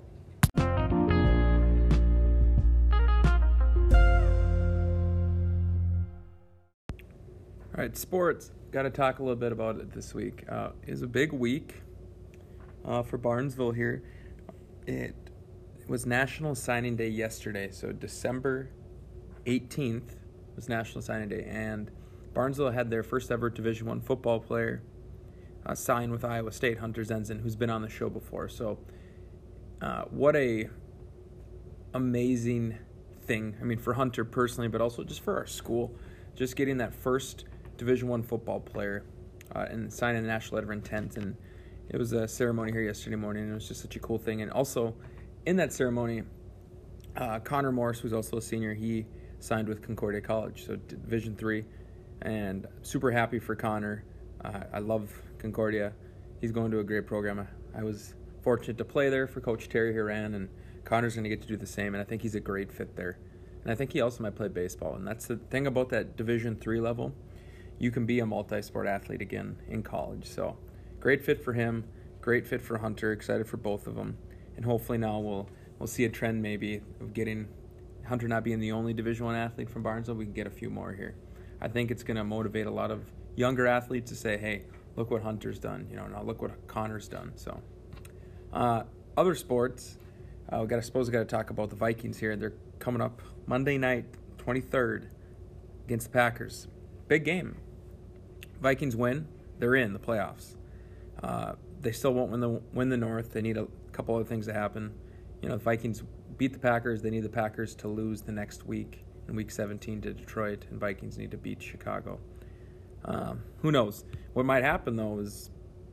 [7.75, 8.53] All right, sports.
[8.71, 10.45] Got to talk a little bit about it this week.
[10.49, 11.83] Uh, is a big week
[12.85, 14.03] uh, for Barnesville here.
[14.87, 15.15] It
[15.89, 18.71] was National Signing Day yesterday, so December
[19.47, 20.17] 18th
[20.57, 21.91] was National Signing Day, and
[22.35, 24.83] Barnesville had their first ever Division One football player
[25.65, 28.49] uh, sign with Iowa State, Hunter Zenzen, who's been on the show before.
[28.49, 28.79] So,
[29.81, 30.69] uh, what a
[31.95, 32.79] amazing
[33.27, 33.57] thing!
[33.61, 35.95] I mean, for Hunter personally, but also just for our school,
[36.35, 37.45] just getting that first
[37.77, 39.05] Division One football player
[39.55, 41.17] uh, and signing the national letter of intent.
[41.17, 41.37] And
[41.89, 44.43] it was a ceremony here yesterday morning, and it was just such a cool thing.
[44.43, 44.95] And also,
[45.47, 46.23] in that ceremony,
[47.17, 49.07] uh, Connor Morris, who's also a senior, he
[49.43, 51.65] signed with Concordia College, so Division Three,
[52.23, 54.05] and super happy for Connor.
[54.45, 55.93] Uh, I love Concordia.
[56.41, 57.47] He's going to a great program.
[57.75, 60.49] I was fortunate to play there for Coach Terry Horan, and
[60.85, 61.95] Connor's going to get to do the same.
[61.95, 63.19] And I think he's a great fit there.
[63.63, 64.95] And I think he also might play baseball.
[64.95, 67.13] And that's the thing about that Division Three level.
[67.79, 70.27] You can be a multi-sport athlete again in college.
[70.27, 70.57] So
[71.01, 71.85] great fit for him.
[72.21, 73.13] Great fit for Hunter.
[73.13, 74.17] Excited for both of them.
[74.57, 77.49] And hopefully now we'll we'll see a trend maybe of getting
[78.07, 80.17] Hunter not being the only Division One athlete from Barnesville.
[80.17, 81.15] We can get a few more here.
[81.61, 83.05] I think it's going to motivate a lot of
[83.37, 84.65] younger athletes to say, "Hey,
[84.97, 85.87] look what Hunter's done.
[85.91, 87.61] You know, now look what Connor's done." So,
[88.53, 88.85] uh,
[89.17, 89.99] other sports,
[90.49, 92.37] uh, we got to suppose we got to talk about the Vikings here.
[92.37, 94.07] They're coming up Monday night,
[94.39, 95.09] twenty third,
[95.85, 96.67] against the Packers.
[97.09, 97.57] Big game.
[98.61, 99.27] Vikings win,
[99.59, 100.57] they're in the playoffs.
[101.23, 103.33] Uh, they still won't win the win the North.
[103.33, 104.95] They need a couple other things to happen.
[105.41, 106.03] You know, the Vikings
[106.43, 107.03] beat the Packers.
[107.03, 110.81] They need the Packers to lose the next week in Week 17 to Detroit, and
[110.81, 112.19] Vikings need to beat Chicago.
[113.05, 114.05] Um, who knows?
[114.33, 115.51] What might happen though is,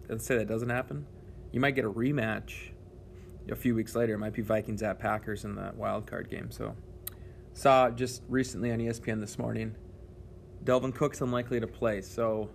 [0.08, 1.06] let's say that doesn't happen,
[1.52, 2.72] you might get a rematch
[3.48, 4.16] a few weeks later.
[4.16, 6.50] It might be Vikings at Packers in the wild card game.
[6.50, 6.76] So,
[7.54, 9.76] saw just recently on ESPN this morning,
[10.64, 12.02] Dalvin Cook's unlikely to play.
[12.02, 12.50] So,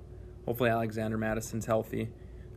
[0.46, 2.09] hopefully Alexander Mattison's healthy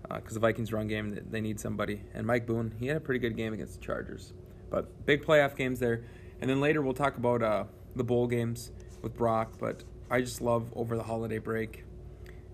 [0.10, 2.02] because the Vikings run game they need somebody.
[2.16, 4.34] And Mike Boone, he had a pretty good game against the Chargers.
[4.70, 6.04] But big playoff games there.
[6.42, 9.54] And then later we'll talk about uh, the bowl games with Brock.
[9.60, 11.84] But I just love over the holiday break.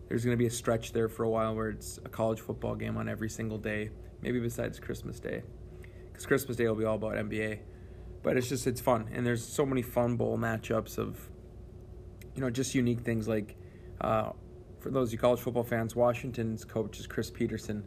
[0.08, 2.76] There's going to be a stretch there for a while where it's a college football
[2.76, 3.90] game on every single day,
[4.22, 5.44] maybe besides Christmas Day.
[6.12, 7.60] Because Christmas Day will be all about NBA.
[8.22, 9.10] But it's just, it's fun.
[9.12, 11.20] And there's so many fun bowl matchups of,
[12.36, 13.56] you know, just unique things like,
[14.02, 14.32] uh,
[14.80, 17.84] for those of you college football fans, Washington's coach is Chris Petersen.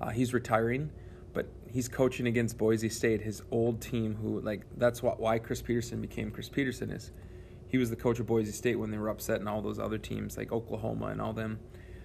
[0.00, 0.90] Uh, he's retiring,
[1.34, 4.14] but he's coaching against Boise State, his old team.
[4.14, 7.10] Who like that's what why Chris Petersen became Chris Petersen is
[7.68, 9.98] he was the coach of Boise State when they were upset and all those other
[9.98, 11.58] teams like Oklahoma and all them.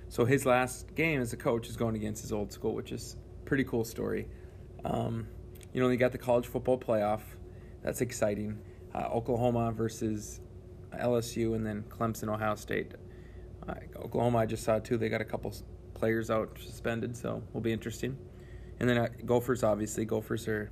[0.10, 3.16] So his last game as a coach is going against his old school, which is
[3.46, 4.28] pretty cool story.
[4.84, 5.28] Um,
[5.72, 7.22] you know, they got the college football playoff.
[7.84, 8.58] That's exciting.
[8.96, 10.42] Uh, Oklahoma versus
[10.94, 12.94] LSU, and then Clemson, Ohio State.
[13.68, 14.98] Uh, Oklahoma, I just saw too.
[14.98, 15.54] They got a couple
[15.94, 18.18] players out suspended, so will be interesting.
[18.80, 20.72] And then uh, Gophers, obviously, Gophers are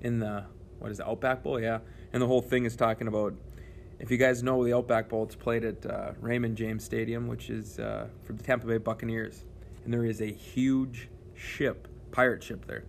[0.00, 0.44] in the
[0.78, 1.60] what is it, Outback Bowl?
[1.60, 1.80] Yeah,
[2.12, 3.34] and the whole thing is talking about.
[3.98, 7.50] If you guys know the Outback Bowl, it's played at uh, Raymond James Stadium, which
[7.50, 9.44] is uh, for the Tampa Bay Buccaneers,
[9.84, 12.84] and there is a huge ship, pirate ship there,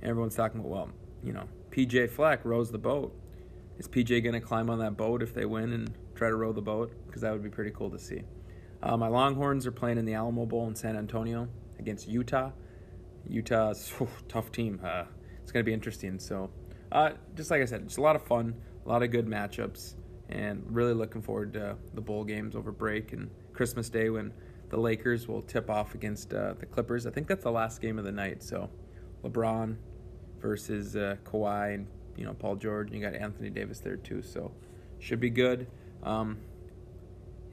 [0.00, 0.90] And everyone's talking about, well,
[1.22, 3.12] you know, PJ Fleck rows the boat.
[3.78, 6.52] Is PJ going to climb on that boat if they win and try to row
[6.52, 6.92] the boat?
[7.06, 8.22] Because that would be pretty cool to see.
[8.82, 12.50] Uh, my Longhorns are playing in the Alamo Bowl in San Antonio against Utah.
[13.28, 14.80] Utah's whew, tough team.
[14.82, 15.04] Uh,
[15.42, 16.18] it's going to be interesting.
[16.18, 16.50] So,
[16.92, 19.94] uh, just like I said, it's a lot of fun, a lot of good matchups,
[20.28, 24.32] and really looking forward to the bowl games over break and Christmas Day when
[24.70, 27.06] the Lakers will tip off against uh, the Clippers.
[27.06, 28.42] I think that's the last game of the night.
[28.42, 28.70] So,
[29.22, 29.76] LeBron
[30.40, 34.22] versus uh, Kawhi and you know Paul George, and you got Anthony Davis there too.
[34.22, 34.52] So,
[34.98, 35.66] should be good.
[36.02, 36.38] Um,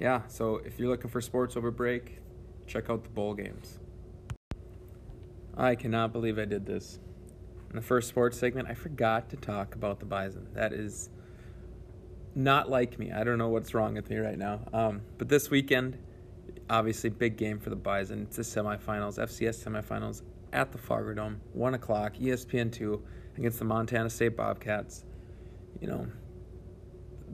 [0.02, 0.22] yeah.
[0.28, 2.18] So if you're looking for sports over break,
[2.66, 3.78] check out the bowl games.
[5.58, 7.00] I cannot believe I did this.
[7.70, 10.48] In the first sports segment, I forgot to talk about the Bison.
[10.54, 11.10] That is
[12.36, 13.12] not like me.
[13.12, 14.62] I don't know what's wrong with me right now.
[14.74, 15.98] Um, but this weekend,
[16.70, 18.24] obviously, big game for the Bison.
[18.24, 20.22] It's the semifinals, FCS semifinals
[20.54, 23.02] at the Fargo Dome, 1 o'clock, ESPN 2
[23.38, 25.06] against the Montana State Bobcats.
[25.80, 26.08] You know,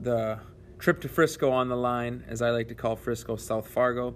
[0.00, 0.38] the
[0.78, 4.14] trip to Frisco on the line, as I like to call Frisco South Fargo.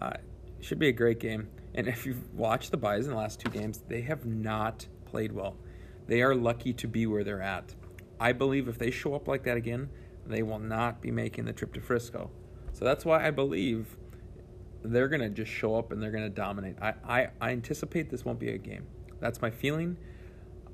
[0.00, 0.12] Uh,
[0.60, 1.48] should be a great game.
[1.78, 5.54] And if you've watched the Bison the last two games, they have not played well.
[6.08, 7.72] They are lucky to be where they're at.
[8.18, 9.88] I believe if they show up like that again,
[10.26, 12.32] they will not be making the trip to Frisco.
[12.72, 13.96] So that's why I believe
[14.82, 16.74] they're going to just show up and they're going to dominate.
[16.82, 18.88] I, I, I anticipate this won't be a game.
[19.20, 19.98] That's my feeling.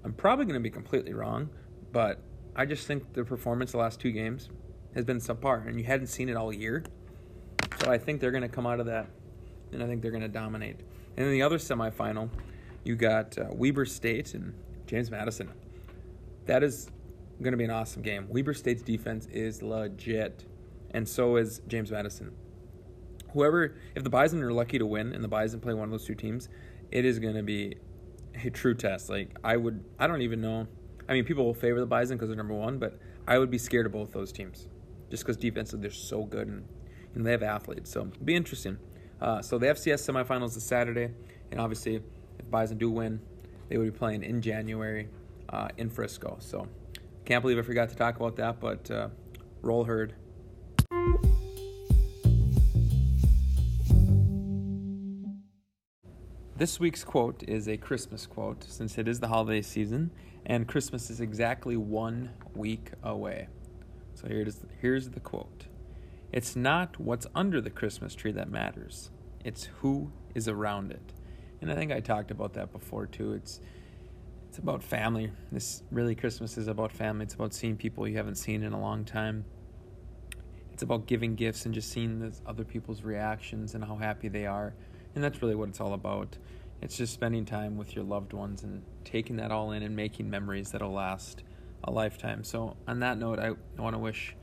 [0.05, 1.51] I'm probably going to be completely wrong,
[1.93, 2.19] but
[2.57, 4.49] I just think the performance the last two games
[4.95, 6.83] has been subpar, and you hadn't seen it all year.
[7.83, 9.11] So I think they're going to come out of that,
[9.71, 10.81] and I think they're going to dominate.
[11.17, 12.29] And in the other semifinal,
[12.83, 14.55] you got uh, Weber State and
[14.87, 15.51] James Madison.
[16.47, 16.91] That is
[17.41, 18.27] going to be an awesome game.
[18.29, 20.45] Weber State's defense is legit,
[20.91, 22.33] and so is James Madison.
[23.33, 26.05] Whoever, if the Bison are lucky to win and the Bison play one of those
[26.05, 26.49] two teams,
[26.91, 27.77] it is going to be
[28.45, 29.09] a true test.
[29.09, 30.69] Like I would, I don't even know.
[31.09, 33.59] I mean, people will favor the Bison because they're number one, but I would be
[33.59, 34.69] scared of both those teams
[35.11, 36.65] just because defensively they're so good and,
[37.15, 37.91] and they have athletes.
[37.91, 38.79] So it'll be interesting.
[39.21, 41.11] Uh, so the FCS semifinals is Saturday,
[41.51, 42.03] and obviously if
[42.51, 43.21] Bison do win,
[43.69, 45.09] they will be playing in January
[45.49, 46.37] uh, in Frisco.
[46.41, 46.69] So
[47.25, 49.09] can't believe I forgot to talk about that, but uh,
[49.63, 50.15] roll herd.
[56.57, 60.13] This week's quote is a Christmas quote since it is the holiday season
[60.47, 63.49] and Christmas is exactly one week away.
[64.15, 65.67] So here's, here's the quote
[66.35, 69.13] It's not what's under the Christmas tree that matters,
[69.45, 71.13] it's who is around it.
[71.61, 73.35] And I think I talked about that before too.
[73.35, 73.61] It's
[74.49, 75.31] it's about family.
[75.53, 77.23] This really Christmas is about family.
[77.23, 79.45] It's about seeing people you haven't seen in a long time.
[80.73, 84.45] It's about giving gifts and just seeing the other people's reactions and how happy they
[84.45, 84.75] are.
[85.15, 86.37] And that's really what it's all about.
[86.83, 90.29] It's just spending time with your loved ones and taking that all in and making
[90.31, 91.45] memories that'll last
[91.85, 92.43] a lifetime.
[92.43, 94.35] So, on that note, I want to wish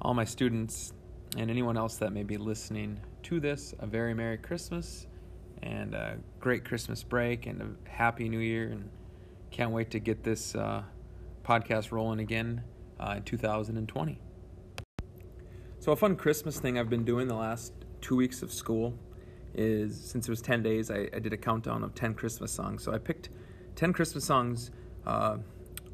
[0.00, 0.92] all my students
[1.36, 5.06] and anyone else that may be listening to this a very Merry Christmas
[5.62, 8.68] and a great Christmas break and a Happy New Year.
[8.68, 8.88] And
[9.50, 10.82] can't wait to get this uh,
[11.44, 12.62] podcast rolling again
[12.98, 14.18] uh, in 2020.
[15.78, 18.98] So, a fun Christmas thing I've been doing the last two weeks of school
[19.54, 22.82] is since it was 10 days, I, I did a countdown of 10 Christmas songs.
[22.82, 23.28] So, I picked
[23.76, 24.70] 10 Christmas songs,
[25.06, 25.36] uh,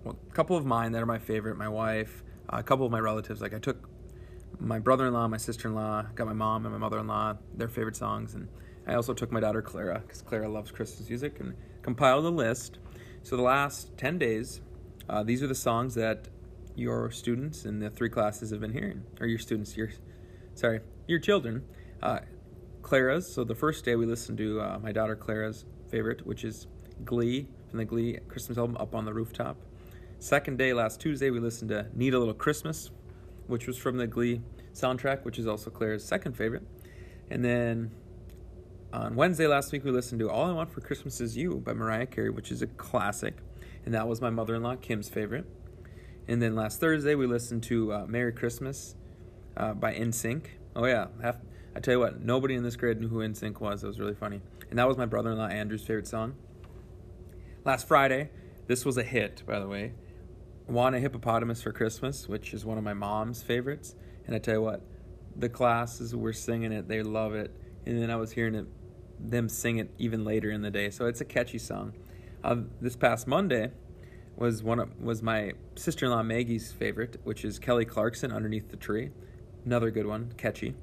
[0.04, 3.00] well, a couple of mine that are my favorite, my wife, a couple of my
[3.00, 3.42] relatives.
[3.42, 3.89] Like, I took
[4.60, 7.06] my brother in law, my sister in law, got my mom and my mother in
[7.06, 8.34] law, their favorite songs.
[8.34, 8.48] And
[8.86, 12.78] I also took my daughter Clara, because Clara loves Christmas music, and compiled a list
[13.22, 14.60] so the last 10 days,
[15.08, 16.28] uh, these are the songs that
[16.74, 19.90] your students in the three classes have been hearing, or your students, your,
[20.54, 21.62] sorry, your children.
[22.02, 22.20] Uh,
[22.82, 26.66] Clara's, so the first day we listened to uh, my daughter Clara's favorite, which is
[27.04, 29.56] Glee from the Glee Christmas album, Up on the Rooftop.
[30.18, 32.90] Second day, last Tuesday, we listened to Need a Little Christmas,
[33.50, 34.40] which was from the Glee
[34.72, 36.62] soundtrack, which is also Claire's second favorite.
[37.30, 37.90] And then
[38.92, 41.72] on Wednesday last week, we listened to All I Want for Christmas Is You by
[41.72, 43.36] Mariah Carey, which is a classic.
[43.84, 45.46] And that was my mother in law, Kim's favorite.
[46.26, 48.94] And then last Thursday, we listened to uh, Merry Christmas
[49.56, 50.46] uh, by NSYNC.
[50.76, 51.06] Oh, yeah.
[51.22, 51.36] Half,
[51.74, 53.84] I tell you what, nobody in this grade knew who NSYNC was.
[53.84, 54.40] It was really funny.
[54.70, 56.34] And that was my brother in law, Andrew's favorite song.
[57.64, 58.30] Last Friday,
[58.66, 59.92] this was a hit, by the way.
[60.70, 63.96] Want a Hippopotamus for Christmas, which is one of my mom's favorites.
[64.24, 64.82] And I tell you what,
[65.34, 67.50] the classes were singing it, they love it.
[67.84, 68.66] And then I was hearing it
[69.18, 70.90] them sing it even later in the day.
[70.90, 71.94] So it's a catchy song.
[72.44, 73.72] Uh, this past Monday
[74.36, 79.10] was one of, was my sister-in-law Maggie's favorite, which is Kelly Clarkson "Underneath the Tree."
[79.66, 80.76] Another good one, catchy.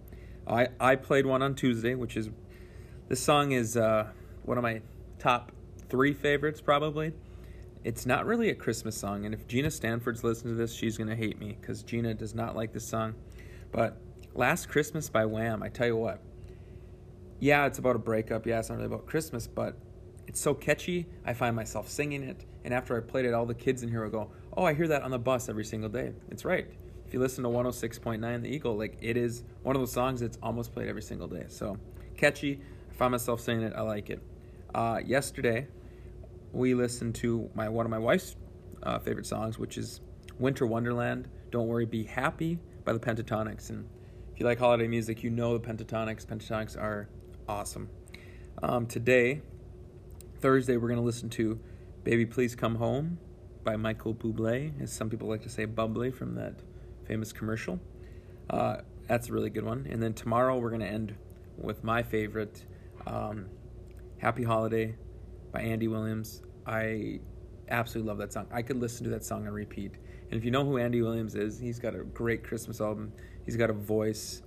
[0.45, 2.29] I I played one on Tuesday, which is
[3.07, 4.09] this song is uh,
[4.43, 4.81] one of my
[5.17, 5.53] top
[5.87, 7.13] three favorites probably.
[7.83, 9.25] It's not really a Christmas song.
[9.25, 12.35] And if Gina Stanford's listening to this, she's going to hate me because Gina does
[12.35, 13.15] not like this song.
[13.71, 13.97] But
[14.37, 16.21] Last Christmas by Wham, I tell you what.
[17.39, 18.45] Yeah, it's about a breakup.
[18.45, 19.75] Yeah, it's not really about Christmas, but
[20.27, 21.07] it's so catchy.
[21.25, 22.45] I find myself singing it.
[22.63, 24.87] And after I played it, all the kids in here will go, Oh, I hear
[24.89, 26.13] that on the bus every single day.
[26.29, 26.67] It's right.
[27.07, 30.37] If you listen to 106.9 The Eagle, like it is one of those songs that's
[30.43, 31.45] almost played every single day.
[31.47, 31.79] So
[32.15, 32.61] catchy.
[32.91, 33.73] I find myself singing it.
[33.75, 34.21] I like it.
[34.75, 35.67] Uh, yesterday,
[36.51, 38.35] we listened to my one of my wife's
[38.83, 40.01] uh, favorite songs, which is
[40.39, 41.27] Winter Wonderland.
[41.51, 43.69] Don't worry, be happy by the Pentatonix.
[43.69, 43.87] And
[44.33, 46.25] if you like holiday music, you know the Pentatonix.
[46.25, 47.09] Pentatonix are
[47.47, 47.89] awesome.
[48.61, 49.41] Um, today,
[50.39, 51.59] Thursday, we're going to listen to
[52.03, 53.19] Baby Please Come Home
[53.63, 56.55] by Michael Bublé, as some people like to say Bubbly from that
[57.05, 57.79] famous commercial.
[58.49, 59.87] Uh, that's a really good one.
[59.89, 61.15] And then tomorrow, we're going to end
[61.57, 62.65] with my favorite,
[63.05, 63.47] um,
[64.19, 64.95] Happy Holiday
[65.51, 66.41] by Andy Williams.
[66.65, 67.19] I
[67.69, 68.47] absolutely love that song.
[68.51, 69.93] I could listen to that song on repeat.
[70.29, 73.13] And if you know who Andy Williams is, he's got a great Christmas album.
[73.45, 74.41] He's got a voice.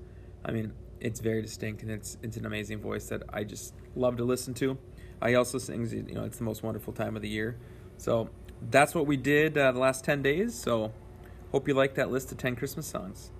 [0.44, 4.16] I mean, it's very distinct and it's it's an amazing voice that I just love
[4.18, 4.76] to listen to.
[5.22, 7.58] I also sings, you know, it's the most wonderful time of the year.
[7.96, 8.30] So
[8.70, 10.54] that's what we did uh, the last 10 days.
[10.54, 10.92] So
[11.52, 13.30] hope you like that list of 10 Christmas songs.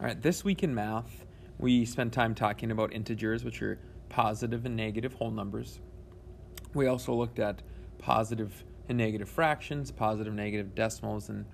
[0.00, 1.24] All right, this week in math,
[1.58, 5.80] we spent time talking about integers, which are positive and negative whole numbers.
[6.74, 7.62] We also looked at
[7.98, 11.44] positive and negative fractions, positive, negative decimals, and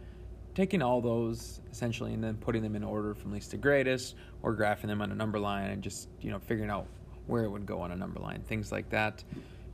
[0.55, 4.55] taking all those essentially and then putting them in order from least to greatest or
[4.55, 6.87] graphing them on a number line and just, you know, figuring out
[7.27, 9.25] where it would go on a number line, things like that.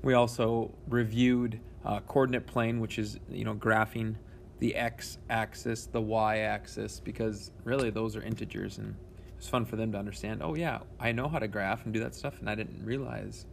[0.03, 4.14] We also reviewed uh, coordinate plane, which is, you know, graphing
[4.61, 8.95] the x axis, the y axis, because really those are integers and
[9.40, 12.00] it's fun for them to understand, oh, yeah, I know how to graph and do
[12.00, 13.46] that stuff, and I didn't realize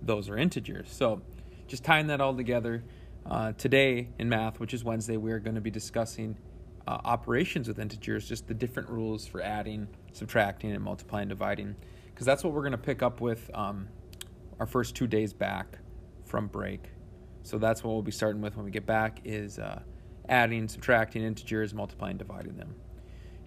[0.00, 0.90] those are integers.
[0.90, 1.22] So
[1.68, 2.82] just tying that all together.
[3.24, 6.36] Uh, today in math, which is Wednesday, we are going to be discussing
[6.88, 12.26] uh, operations with integers, just the different rules for adding, subtracting, and multiplying, dividing, because
[12.26, 13.86] that's what we're going to pick up with um,
[14.58, 15.78] our first two days back
[16.24, 16.90] from break.
[17.44, 19.82] So that's what we'll be starting with when we get back is uh,
[20.28, 22.74] adding, subtracting integers, multiplying, dividing them.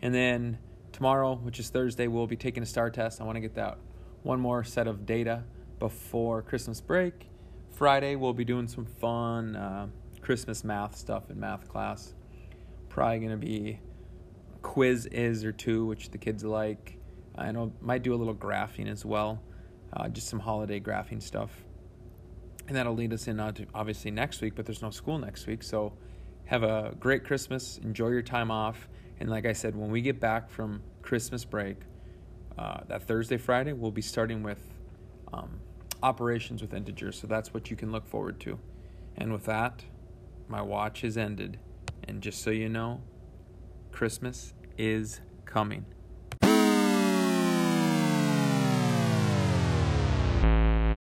[0.01, 0.57] And then
[0.95, 3.19] tomorrow, which is Thursday, we'll be taking a STAR test.
[3.19, 3.77] I want to get that
[4.23, 5.43] one more set of data
[5.77, 7.29] before Christmas break.
[7.71, 9.87] Friday, we'll be doing some fun uh,
[10.21, 12.13] Christmas math stuff in math class.
[12.87, 13.79] Probably going to be
[14.61, 16.97] Quizizz or two, which the kids like.
[17.37, 19.43] I know might do a little graphing as well,
[19.91, 21.51] uh, just some holiday graphing stuff.
[22.67, 25.45] And that'll lead us in uh, to obviously next week, but there's no school next
[25.45, 25.61] week.
[25.61, 25.91] So
[26.45, 27.79] have a great Christmas.
[27.79, 28.87] Enjoy your time off.
[29.19, 31.77] And like I said, when we get back from Christmas break,
[32.57, 34.61] uh, that Thursday, Friday, we'll be starting with
[35.33, 35.59] um,
[36.03, 37.19] operations with integers.
[37.19, 38.59] So that's what you can look forward to.
[39.17, 39.83] And with that,
[40.47, 41.59] my watch is ended.
[42.07, 43.01] And just so you know,
[43.91, 45.85] Christmas is coming.